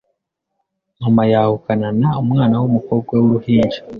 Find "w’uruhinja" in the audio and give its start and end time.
3.19-3.79